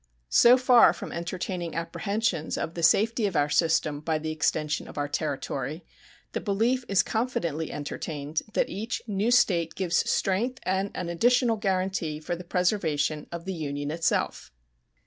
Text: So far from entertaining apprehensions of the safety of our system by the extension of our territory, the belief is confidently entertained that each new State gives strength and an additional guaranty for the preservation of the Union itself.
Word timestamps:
So 0.29 0.57
far 0.57 0.93
from 0.93 1.11
entertaining 1.11 1.75
apprehensions 1.75 2.57
of 2.57 2.73
the 2.73 2.81
safety 2.81 3.27
of 3.27 3.35
our 3.35 3.51
system 3.51 3.99
by 3.99 4.17
the 4.17 4.31
extension 4.31 4.87
of 4.87 4.97
our 4.97 5.07
territory, 5.07 5.85
the 6.31 6.41
belief 6.41 6.83
is 6.87 7.03
confidently 7.03 7.71
entertained 7.71 8.41
that 8.53 8.67
each 8.71 9.03
new 9.05 9.29
State 9.29 9.75
gives 9.75 10.09
strength 10.09 10.57
and 10.63 10.89
an 10.95 11.09
additional 11.09 11.55
guaranty 11.55 12.19
for 12.19 12.35
the 12.35 12.43
preservation 12.43 13.27
of 13.31 13.45
the 13.45 13.53
Union 13.53 13.91
itself. 13.91 14.51